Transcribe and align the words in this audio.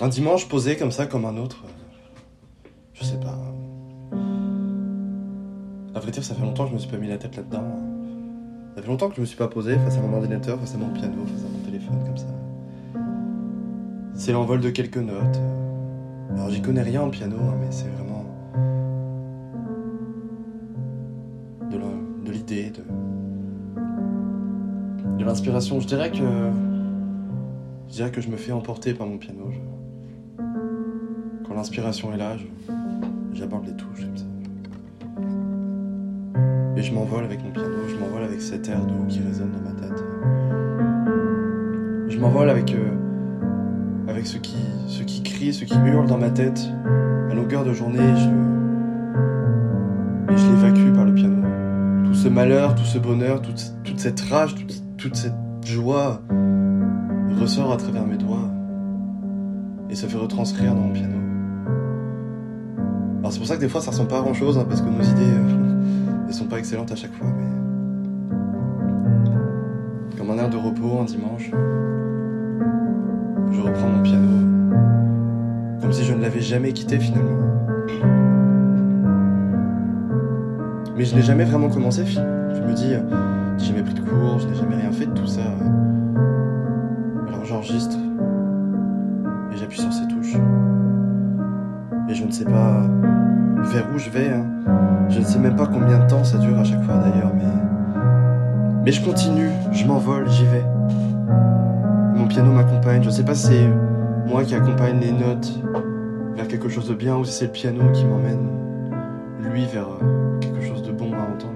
Un 0.00 0.08
dimanche 0.08 0.48
posé 0.48 0.76
comme 0.76 0.90
ça, 0.90 1.06
comme 1.06 1.24
un 1.24 1.36
autre. 1.36 1.64
euh, 1.64 2.68
Je 2.94 3.04
sais 3.04 3.18
pas. 3.18 3.38
À 5.94 6.00
vrai 6.00 6.10
dire, 6.10 6.22
ça 6.22 6.34
fait 6.34 6.42
longtemps 6.42 6.64
que 6.64 6.70
je 6.70 6.74
me 6.74 6.78
suis 6.78 6.90
pas 6.90 6.98
mis 6.98 7.08
la 7.08 7.16
tête 7.16 7.36
là-dedans. 7.36 7.64
Ça 8.74 8.82
fait 8.82 8.88
longtemps 8.88 9.08
que 9.08 9.16
je 9.16 9.20
me 9.22 9.26
suis 9.26 9.38
pas 9.38 9.48
posé 9.48 9.76
face 9.76 9.96
à 9.96 10.02
mon 10.02 10.12
ordinateur, 10.14 10.58
face 10.60 10.74
à 10.74 10.78
mon 10.78 10.90
piano, 10.90 11.24
face 11.24 11.44
à 11.44 11.48
mon 11.48 11.64
téléphone, 11.64 12.04
comme 12.04 12.18
ça. 12.18 12.26
C'est 14.14 14.32
l'envol 14.32 14.60
de 14.60 14.68
quelques 14.70 14.98
notes. 14.98 15.40
Alors 16.34 16.50
j'y 16.50 16.60
connais 16.60 16.82
rien 16.82 17.00
en 17.02 17.08
piano, 17.08 17.36
hein, 17.40 17.54
mais 17.58 17.68
c'est 17.70 17.88
vraiment 17.88 18.24
de 22.24 22.32
l'idée, 22.32 22.70
de, 22.70 22.82
de 25.18 25.24
l'inspiration. 25.24 25.78
Je 25.80 25.86
dirais 25.86 26.10
que 26.10 26.16
je 27.88 27.92
dirais 27.92 28.10
que 28.10 28.20
je 28.20 28.28
me 28.28 28.36
fais 28.36 28.52
emporter 28.52 28.94
par 28.94 29.06
mon 29.06 29.16
piano. 29.16 29.50
L'inspiration 31.56 32.12
est 32.12 32.18
là, 32.18 32.36
j'aborde 33.32 33.66
les 33.66 33.72
touches 33.72 34.02
comme 34.02 34.16
ça. 34.16 34.24
Et 36.76 36.82
je 36.82 36.92
m'envole 36.92 37.24
avec 37.24 37.42
mon 37.42 37.50
piano, 37.50 37.88
je 37.88 37.96
m'envole 37.96 38.24
avec 38.24 38.42
cet 38.42 38.68
air 38.68 38.84
doux 38.84 39.06
qui 39.08 39.20
résonne 39.20 39.52
dans 39.52 39.62
ma 39.62 39.72
tête. 39.80 40.04
Je 42.08 42.18
m'envole 42.18 42.50
avec, 42.50 42.74
euh, 42.74 42.90
avec 44.06 44.26
ce 44.26 44.36
qui, 44.36 44.58
ce 44.86 45.02
qui 45.02 45.22
crie, 45.22 45.54
ce 45.54 45.64
qui 45.64 45.74
hurle 45.74 46.06
dans 46.06 46.18
ma 46.18 46.28
tête 46.28 46.68
à 47.30 47.34
longueur 47.34 47.64
de 47.64 47.72
journée. 47.72 48.14
Je, 48.16 48.28
et 50.34 50.36
je 50.36 50.50
l'évacue 50.50 50.94
par 50.94 51.06
le 51.06 51.14
piano. 51.14 51.42
Tout 52.04 52.14
ce 52.14 52.28
malheur, 52.28 52.74
tout 52.74 52.84
ce 52.84 52.98
bonheur, 52.98 53.40
toute, 53.40 53.72
toute 53.82 53.98
cette 53.98 54.20
rage, 54.20 54.54
toute, 54.54 54.82
toute 54.98 55.16
cette 55.16 55.32
joie 55.64 56.20
ressort 57.40 57.72
à 57.72 57.78
travers 57.78 58.06
mes 58.06 58.18
doigts 58.18 58.50
et 59.88 59.94
se 59.94 60.06
fait 60.06 60.18
retranscrire 60.18 60.74
dans 60.74 60.82
mon 60.82 60.92
piano. 60.92 61.25
Alors 63.26 63.32
c'est 63.32 63.40
pour 63.40 63.48
ça 63.48 63.56
que 63.56 63.60
des 63.60 63.68
fois 63.68 63.80
ça 63.80 63.90
ressemble 63.90 64.08
pas 64.08 64.18
à 64.18 64.20
grand 64.20 64.34
chose, 64.34 64.64
parce 64.68 64.80
que 64.80 64.88
nos 64.88 65.02
idées 65.02 65.32
euh, 65.32 66.26
ne 66.28 66.32
sont 66.32 66.44
pas 66.44 66.60
excellentes 66.60 66.92
à 66.92 66.94
chaque 66.94 67.12
fois, 67.12 67.26
comme 70.16 70.30
un 70.30 70.38
air 70.38 70.48
de 70.48 70.56
repos 70.56 71.00
un 71.00 71.04
dimanche, 71.04 71.50
je 73.50 73.60
reprends 73.60 73.88
mon 73.88 74.02
piano, 74.04 74.28
comme 75.80 75.92
si 75.92 76.04
je 76.04 76.12
ne 76.12 76.22
l'avais 76.22 76.40
jamais 76.40 76.72
quitté 76.72 77.00
finalement. 77.00 77.40
Mais 80.96 81.04
je 81.04 81.16
n'ai 81.16 81.22
jamais 81.22 81.42
vraiment 81.42 81.68
commencé. 81.68 82.06
Je 82.06 82.20
me 82.20 82.74
dis, 82.74 82.94
euh, 82.94 83.00
j'ai 83.58 83.66
jamais 83.66 83.82
pris 83.82 83.94
de 83.94 84.02
cours, 84.02 84.38
je 84.38 84.46
n'ai 84.46 84.54
jamais 84.54 84.76
rien 84.76 84.92
fait 84.92 85.06
de 85.06 85.14
tout 85.14 85.26
ça. 85.26 85.42
Alors 87.26 87.44
j'enregistre 87.44 87.96
et 89.52 89.56
j'appuie 89.56 89.80
sur 89.80 89.92
ces 89.92 90.06
touches. 90.06 90.36
Et 92.08 92.14
je 92.14 92.24
ne 92.24 92.30
sais 92.30 92.44
pas 92.44 92.82
vers 93.72 93.86
où 93.94 93.98
je 93.98 94.10
vais. 94.10 94.28
hein. 94.32 94.46
Je 95.08 95.18
ne 95.20 95.24
sais 95.24 95.38
même 95.38 95.56
pas 95.56 95.66
combien 95.66 95.98
de 95.98 96.06
temps 96.08 96.24
ça 96.24 96.38
dure 96.38 96.58
à 96.58 96.64
chaque 96.64 96.82
fois 96.82 96.96
d'ailleurs, 96.98 97.32
mais 97.34 97.44
mais 98.84 98.92
je 98.92 99.04
continue, 99.04 99.48
je 99.72 99.84
m'envole, 99.84 100.28
j'y 100.30 100.44
vais. 100.44 100.64
Mon 102.14 102.28
piano 102.28 102.52
m'accompagne. 102.52 103.02
Je 103.02 103.10
sais 103.10 103.24
pas 103.24 103.34
si 103.34 103.48
c'est 103.48 103.68
moi 104.28 104.44
qui 104.44 104.54
accompagne 104.54 105.00
les 105.00 105.10
notes 105.10 105.58
vers 106.36 106.46
quelque 106.46 106.68
chose 106.68 106.88
de 106.88 106.94
bien 106.94 107.16
ou 107.16 107.24
si 107.24 107.32
c'est 107.32 107.46
le 107.46 107.50
piano 107.52 107.82
qui 107.92 108.04
m'emmène 108.04 108.46
lui 109.40 109.64
vers 109.66 109.88
euh, 109.88 110.38
quelque 110.40 110.60
chose 110.62 110.82
de 110.84 110.92
bon 110.92 111.10
à 111.14 111.16
entendre. 111.16 111.52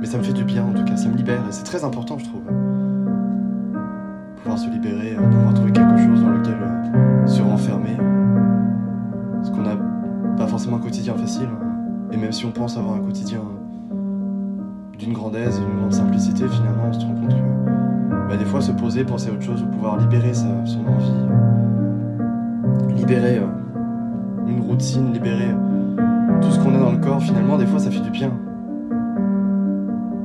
Mais 0.00 0.06
ça 0.06 0.18
me 0.18 0.22
fait 0.22 0.32
du 0.34 0.44
bien 0.44 0.62
en 0.64 0.72
tout 0.74 0.84
cas, 0.84 0.96
ça 0.96 1.08
me 1.08 1.16
libère 1.16 1.40
et 1.48 1.52
c'est 1.52 1.64
très 1.64 1.82
important 1.84 2.18
je 2.18 2.24
trouve. 2.26 2.42
Pouvoir 4.42 4.58
se 4.58 4.68
libérer, 4.68 5.16
euh, 5.18 5.22
pouvoir 5.30 5.54
trouver 5.54 5.72
quelque 5.72 5.96
chose 5.96 6.22
dans 6.22 6.30
lequel 6.30 6.54
euh, 6.60 6.73
se 7.26 7.42
renfermer. 7.42 7.96
Parce 9.34 9.50
qu'on 9.50 9.62
n'a 9.62 9.76
pas 10.36 10.46
forcément 10.46 10.76
un 10.76 10.80
quotidien 10.80 11.14
facile. 11.14 11.46
hein. 11.50 11.58
Et 12.12 12.16
même 12.16 12.32
si 12.32 12.44
on 12.46 12.50
pense 12.50 12.76
avoir 12.76 12.94
un 12.96 13.00
quotidien 13.00 13.40
d'une 14.98 15.12
grande 15.12 15.34
aise, 15.36 15.58
d'une 15.60 15.78
grande 15.78 15.92
simplicité, 15.92 16.44
finalement 16.48 16.84
on 16.88 16.92
se 16.92 17.04
rend 17.04 17.14
compte 17.14 17.30
que 17.30 18.28
bah, 18.28 18.36
des 18.36 18.44
fois 18.44 18.60
se 18.60 18.72
poser, 18.72 19.04
penser 19.04 19.30
à 19.30 19.32
autre 19.32 19.42
chose, 19.42 19.62
ou 19.62 19.66
pouvoir 19.66 19.96
libérer 19.98 20.32
sa- 20.32 20.64
son 20.64 20.80
envie, 20.86 21.12
euh, 22.20 22.94
libérer 22.94 23.38
euh, 23.38 23.46
une 24.48 24.60
routine, 24.60 25.12
libérer 25.12 25.48
euh, 25.50 26.40
tout 26.40 26.50
ce 26.50 26.58
qu'on 26.60 26.74
a 26.74 26.78
dans 26.78 26.92
le 26.92 26.98
corps, 26.98 27.20
finalement 27.22 27.58
des 27.58 27.66
fois 27.66 27.80
ça 27.80 27.90
fait 27.90 28.00
du 28.00 28.10
bien. 28.10 28.30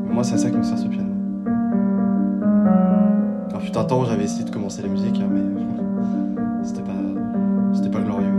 Mais 0.07 0.13
moi 0.13 0.23
c'est 0.23 0.35
à 0.35 0.37
ça 0.37 0.49
qui 0.51 0.57
me 0.57 0.63
sert 0.63 0.77
ce 0.77 0.87
piano. 0.87 1.09
Alors 3.49 3.61
fut 3.61 3.75
un 3.77 3.83
temps 3.83 4.03
j'avais 4.05 4.23
essayé 4.25 4.45
de 4.45 4.51
commencer 4.51 4.81
la 4.83 4.89
musique, 4.89 5.19
hein, 5.19 5.27
mais 5.31 5.41
glorieux. 8.01 8.33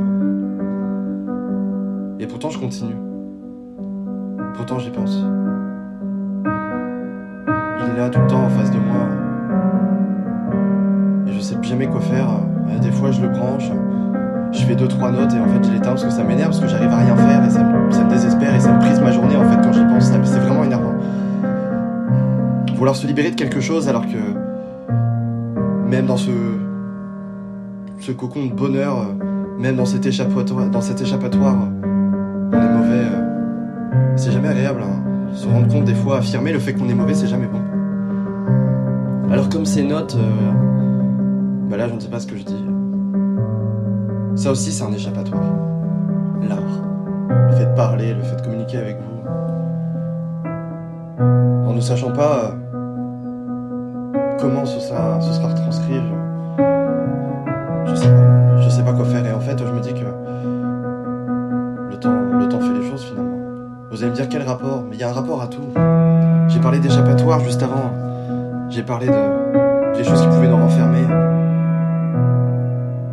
Et 2.18 2.26
pourtant 2.26 2.50
je 2.50 2.58
continue. 2.58 2.96
Pourtant 4.54 4.78
j'y 4.78 4.90
pense. 4.90 5.22
Il 7.82 7.94
est 7.94 7.98
là 7.98 8.10
tout 8.10 8.20
le 8.20 8.26
temps 8.26 8.44
en 8.44 8.48
face 8.50 8.70
de 8.70 8.76
moi. 8.78 9.06
Et 11.26 11.32
je 11.32 11.40
sais 11.40 11.56
jamais 11.62 11.86
quoi 11.86 12.00
faire. 12.00 12.28
Euh, 12.68 12.78
Des 12.80 12.90
fois 12.92 13.10
je 13.10 13.22
le 13.22 13.28
branche, 13.28 13.70
je 14.52 14.64
fais 14.64 14.74
deux 14.76 14.88
trois 14.88 15.10
notes 15.10 15.32
et 15.34 15.40
en 15.40 15.46
fait 15.46 15.64
je 15.64 15.70
l'éteins 15.72 15.90
parce 15.90 16.04
que 16.04 16.10
ça 16.10 16.22
m'énerve, 16.24 16.48
parce 16.50 16.60
que 16.60 16.68
j'arrive 16.68 16.90
à 16.90 16.96
rien 16.98 17.16
faire 17.16 17.44
et 17.44 17.50
ça, 17.50 17.62
me- 17.64 18.10
désespère 18.10 18.54
et 18.54 18.60
ça 18.60 18.72
me 18.74 18.80
prise 18.80 19.00
ma 19.00 19.10
journée 19.12 19.36
en 19.36 19.44
fait 19.44 19.60
quand 19.62 19.72
j'y 19.72 19.84
pense. 19.84 20.10
C'est 20.24 20.38
vraiment 20.40 20.64
énervant. 20.64 20.92
Vouloir 22.76 22.96
se 22.96 23.06
libérer 23.06 23.30
de 23.30 23.36
quelque 23.36 23.60
chose 23.60 23.88
alors 23.88 24.06
que 24.06 24.18
même 25.88 26.06
dans 26.06 26.16
ce 26.16 26.30
ce 27.98 28.12
cocon 28.12 28.46
de 28.46 28.52
bonheur, 28.54 28.96
euh, 29.00 29.12
même 29.60 29.76
dans 29.76 29.84
cet 29.84 30.06
échappatoire, 30.06 30.68
dans 30.70 30.80
cet 30.80 31.00
échappatoire, 31.00 31.54
on 32.52 32.56
est 32.56 32.68
mauvais. 32.68 33.04
euh, 33.04 34.12
C'est 34.16 34.32
jamais 34.32 34.48
agréable. 34.48 34.80
hein. 34.82 34.96
Se 35.34 35.46
rendre 35.46 35.68
compte 35.68 35.84
des 35.84 35.94
fois, 35.94 36.18
affirmer 36.18 36.52
le 36.52 36.58
fait 36.58 36.72
qu'on 36.74 36.88
est 36.88 36.94
mauvais, 36.94 37.14
c'est 37.14 37.28
jamais 37.28 37.46
bon. 37.46 37.60
Alors 39.32 39.48
comme 39.48 39.64
ces 39.64 39.84
notes, 39.84 40.16
euh, 40.18 40.52
bah 41.68 41.76
là 41.76 41.86
je 41.88 41.94
ne 41.94 42.00
sais 42.00 42.08
pas 42.08 42.18
ce 42.18 42.26
que 42.26 42.36
je 42.36 42.42
dis. 42.44 42.64
Ça 44.34 44.50
aussi 44.50 44.72
c'est 44.72 44.82
un 44.82 44.92
échappatoire. 44.92 45.42
L'art. 46.48 46.58
Le 47.50 47.54
fait 47.54 47.66
de 47.66 47.74
parler, 47.76 48.12
le 48.14 48.22
fait 48.22 48.36
de 48.36 48.42
communiquer 48.42 48.78
avec 48.78 48.96
vous. 48.96 49.20
En 51.68 51.72
ne 51.74 51.80
sachant 51.80 52.10
pas 52.10 52.54
euh, 52.74 54.36
comment 54.40 54.64
ce 54.64 54.80
sera, 54.80 55.20
ce 55.20 55.32
sera 55.32 55.48
retranscrit, 55.48 56.00
je, 56.00 57.90
je 57.90 57.94
sais 57.94 58.08
pas. 58.08 58.39
Quoi 58.96 59.04
faire 59.04 59.24
et 59.24 59.32
en 59.32 59.38
fait 59.38 59.56
je 59.56 59.72
me 59.72 59.78
dis 59.78 59.94
que 59.94 60.04
le 61.90 61.96
temps, 61.96 62.10
le 62.10 62.48
temps 62.48 62.58
fait 62.58 62.72
les 62.72 62.90
choses 62.90 63.04
finalement. 63.04 63.38
Vous 63.88 64.02
allez 64.02 64.10
me 64.10 64.16
dire 64.16 64.28
quel 64.28 64.42
rapport? 64.42 64.82
Mais 64.88 64.96
il 64.96 65.00
y 65.00 65.04
a 65.04 65.10
un 65.10 65.12
rapport 65.12 65.40
à 65.40 65.46
tout. 65.46 65.62
J'ai 66.48 66.58
parlé 66.58 66.80
d'échappatoire 66.80 67.38
juste 67.38 67.62
avant. 67.62 67.92
J'ai 68.68 68.82
parlé 68.82 69.06
de 69.06 69.96
des 69.96 70.02
choses 70.02 70.20
qui 70.20 70.26
pouvaient 70.26 70.48
nous 70.48 70.56
renfermer. 70.56 71.04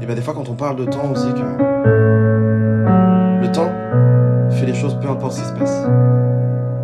Et 0.01 0.05
ben 0.07 0.15
des 0.15 0.21
fois 0.21 0.33
quand 0.33 0.49
on 0.49 0.55
parle 0.55 0.77
de 0.77 0.85
temps, 0.85 1.11
on 1.11 1.15
se 1.15 1.27
dit 1.27 1.33
que 1.33 1.41
le 3.41 3.51
temps 3.51 3.69
fait 4.49 4.65
les 4.65 4.73
choses 4.73 4.97
peu 4.99 5.09
importe 5.09 5.33
ce 5.33 5.41
qui 5.41 5.47
se 5.47 5.53
passe. 5.53 5.85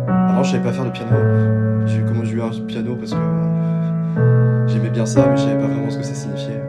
Avant 0.08 0.44
je 0.44 0.52
savais 0.52 0.62
pas 0.62 0.72
faire 0.72 0.84
de 0.84 0.90
piano. 0.90 1.16
J'ai 1.86 1.98
eu 1.98 2.04
comment 2.04 2.22
j'ai 2.22 2.34
eu 2.34 2.42
un 2.42 2.50
piano 2.66 2.94
parce 2.94 3.10
que 3.10 3.18
j'aimais 4.68 4.90
bien 4.90 5.04
ça, 5.04 5.26
mais 5.28 5.36
je 5.36 5.42
savais 5.42 5.58
pas 5.58 5.66
vraiment 5.66 5.90
ce 5.90 5.98
que 5.98 6.04
ça 6.04 6.14
signifiait. 6.14 6.63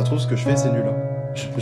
Ça 0.00 0.06
trouve 0.06 0.18
ce 0.18 0.26
que 0.26 0.34
je 0.34 0.44
fais 0.44 0.56
c'est 0.56 0.72
nul. 0.72 0.82
hein. 0.88 1.36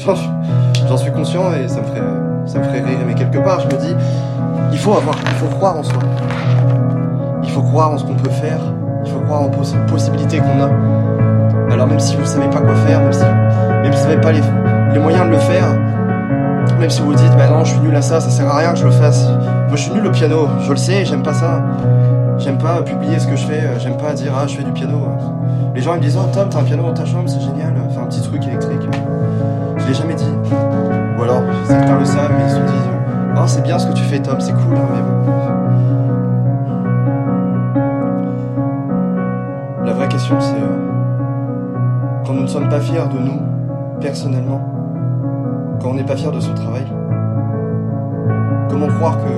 J'en 0.89 0.97
suis- 0.97 1.11
conscient 1.11 1.43
et 1.55 1.67
ça 1.67 1.81
me 1.81 1.87
ferait 1.87 2.01
ça 2.47 2.61
me 2.61 2.65
ferait 2.65 2.83
rire. 2.83 2.99
Mais 3.05 3.15
quelque 3.15 3.39
part 3.39 3.59
je 3.59 3.67
me 3.67 3.81
dis 3.81 3.95
il 4.71 4.79
faut 4.79 4.93
avoir, 4.95 5.17
il 5.21 5.35
faut 5.35 5.47
croire 5.57 5.77
en 5.77 5.83
soi. 5.83 5.99
Il 7.43 7.51
faut 7.51 7.63
croire 7.63 7.91
en 7.91 7.99
ce 7.99 8.05
qu'on 8.05 8.15
peut 8.15 8.31
faire. 8.31 8.61
Il 9.05 9.11
faut 9.11 9.19
croire 9.21 9.43
en 9.43 9.49
poss 9.49 9.75
possibilités 9.89 10.39
qu'on 10.39 10.63
a. 10.63 11.73
Alors 11.73 11.89
même 11.89 11.99
si 11.99 12.15
vous 12.15 12.25
savez 12.25 12.49
pas 12.49 12.61
quoi 12.61 12.77
faire, 12.87 13.01
même 13.01 13.13
si, 13.13 13.25
même 13.25 13.93
si 13.93 14.03
vous 14.03 14.09
n'avez 14.09 14.21
pas 14.21 14.31
les, 14.31 15.01
moyens 15.01 15.27
de 15.27 15.31
le 15.31 15.39
faire, 15.39 15.67
même 16.79 16.91
si 16.91 17.03
vous 17.03 17.15
dites 17.15 17.37
bah 17.37 17.49
non 17.49 17.65
je 17.65 17.73
suis 17.73 17.81
nul 17.81 17.97
à 17.97 18.03
ça, 18.03 18.21
ça 18.21 18.31
sert 18.31 18.49
à 18.49 18.57
rien 18.59 18.73
que 18.73 18.79
je 18.79 18.85
le 18.85 18.93
fasse. 18.93 19.27
Moi 19.67 19.75
je 19.75 19.83
suis 19.83 19.93
nul 19.93 20.07
au 20.07 20.13
piano, 20.13 20.47
je 20.61 20.71
le 20.71 20.77
sais, 20.77 21.05
j'aime 21.05 21.25
pas 21.25 21.35
ça. 21.35 21.61
J'aime 22.39 22.59
pas 22.59 22.83
publier 22.83 23.19
ce 23.19 23.27
que 23.27 23.35
je 23.35 23.45
fais, 23.47 23.63
j'aime 23.81 23.97
pas 23.97 24.13
dire 24.13 24.33
ah 24.37 24.47
je 24.47 24.57
fais 24.59 24.63
du 24.63 24.71
piano. 24.71 25.09
Les 25.75 25.83
gens 25.83 25.95
ils 25.95 25.99
me 25.99 26.03
disent 26.03 26.19
oh 26.21 26.29
Tom 26.33 26.49
t'as 26.49 26.61
un 26.61 26.65
piano 26.65 26.83
dans 26.83 26.95
ta 26.95 27.05
chambre, 27.05 27.29
c'est 27.29 27.41
génial, 27.41 27.73
petit 28.09 28.23
truc 28.23 28.47
électrique. 28.47 28.89
Je 29.77 29.87
l'ai 29.87 29.95
jamais 29.95 30.15
dit. 30.15 30.33
Ou 31.19 31.23
alors 31.23 31.43
certains 31.65 31.99
le 31.99 32.05
savent 32.05 32.33
mais 32.37 32.45
ils 32.45 32.51
se 32.51 32.61
disent 32.61 32.91
oh 33.37 33.43
c'est 33.47 33.63
bien 33.63 33.79
ce 33.79 33.87
que 33.87 33.93
tu 33.93 34.03
fais 34.05 34.21
Tom, 34.21 34.41
c'est 34.41 34.53
cool, 34.53 34.77
hein, 34.77 34.89
mais 34.95 35.03
bon. 35.03 35.15
La 39.85 39.93
vraie 39.93 40.09
question 40.09 40.37
c'est 40.41 40.55
euh, 40.55 40.89
quand 42.25 42.33
nous 42.33 42.43
ne 42.43 42.47
sommes 42.47 42.69
pas 42.69 42.81
fiers 42.81 43.09
de 43.13 43.19
nous, 43.19 43.41
personnellement, 44.01 44.61
quand 45.81 45.91
on 45.91 45.95
n'est 45.95 46.05
pas 46.05 46.17
fier 46.17 46.31
de 46.33 46.41
son 46.41 46.55
travail, 46.55 46.85
comment 48.69 48.89
croire 48.89 49.19
que, 49.19 49.33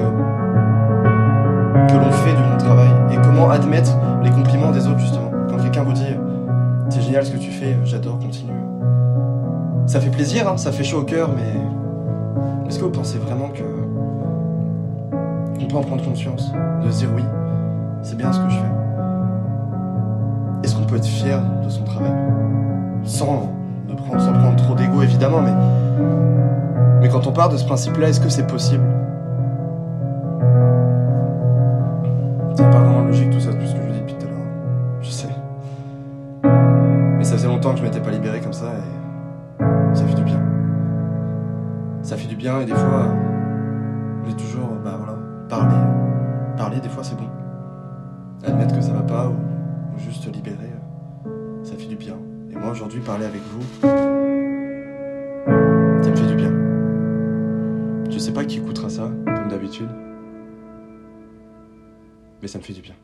que 1.92 1.98
l'on 1.98 2.10
fait 2.12 2.32
du 2.32 2.42
bon 2.42 2.56
travail 2.58 2.90
et 3.12 3.16
comment 3.22 3.50
admettre 3.50 3.96
les 4.22 4.30
compliments 4.30 4.70
des 4.70 4.86
autres 4.86 4.98
justement? 4.98 5.30
Quand 5.48 5.56
quelqu'un 5.56 5.82
vous 5.82 5.92
dit 5.92 6.16
c'est 6.90 7.02
génial 7.02 7.24
ce 7.24 7.30
que 7.30 7.38
tu 7.38 7.50
fais, 7.50 7.76
j'adore, 7.84 8.18
continue. 8.18 8.52
Ça 9.86 10.00
fait 10.00 10.10
plaisir, 10.10 10.48
hein, 10.48 10.56
ça 10.56 10.72
fait 10.72 10.84
chaud 10.84 11.00
au 11.00 11.04
cœur, 11.04 11.30
mais 11.34 12.68
est-ce 12.68 12.78
que 12.78 12.84
vous 12.84 12.90
pensez 12.90 13.18
vraiment 13.18 13.48
que 13.48 13.62
on 15.60 15.66
peut 15.66 15.76
en 15.76 15.82
prendre 15.82 16.04
conscience, 16.04 16.52
de 16.84 16.90
se 16.90 16.98
dire 16.98 17.08
oui, 17.14 17.22
c'est 18.02 18.16
bien 18.16 18.32
ce 18.32 18.40
que 18.40 18.50
je 18.50 18.56
fais? 18.56 18.72
Est-ce 20.64 20.74
qu'on 20.74 20.84
peut 20.84 20.96
être 20.96 21.06
fier 21.06 21.40
de 21.64 21.68
son 21.68 21.84
travail? 21.84 22.12
Sans, 23.04 23.52
prendre, 23.96 24.20
sans 24.20 24.32
prendre 24.32 24.56
trop 24.56 24.74
d'ego 24.74 25.02
évidemment, 25.02 25.40
mais, 25.42 25.54
mais 27.00 27.08
quand 27.08 27.26
on 27.26 27.32
part 27.32 27.48
de 27.48 27.56
ce 27.56 27.64
principe-là, 27.64 28.08
est-ce 28.08 28.20
que 28.20 28.28
c'est 28.28 28.46
possible? 28.46 28.84
Et 42.42 42.64
des 42.64 42.74
fois, 42.74 43.14
on 44.24 44.30
est 44.30 44.36
toujours, 44.36 44.70
bah 44.82 44.96
voilà, 44.96 45.18
parler. 45.48 45.76
Parler, 46.56 46.80
des 46.80 46.88
fois 46.88 47.04
c'est 47.04 47.16
bon. 47.16 47.28
Admettre 48.44 48.74
que 48.74 48.80
ça 48.80 48.92
va 48.92 49.02
pas 49.02 49.28
ou, 49.28 49.34
ou 49.94 49.98
juste 49.98 50.32
libérer, 50.32 50.72
ça 51.62 51.74
fait 51.76 51.86
du 51.86 51.96
bien. 51.96 52.16
Et 52.50 52.56
moi 52.56 52.70
aujourd'hui, 52.70 53.00
parler 53.00 53.26
avec 53.26 53.42
vous, 53.42 53.62
ça 56.02 56.10
me 56.10 56.16
fait 56.16 56.26
du 56.26 56.34
bien. 56.34 56.52
Je 58.10 58.18
sais 58.18 58.32
pas 58.32 58.44
qui 58.44 58.58
écoutera 58.58 58.88
ça, 58.88 59.10
comme 59.26 59.48
d'habitude. 59.48 59.90
Mais 62.40 62.48
ça 62.48 62.58
me 62.58 62.62
fait 62.62 62.72
du 62.72 62.80
bien. 62.80 62.94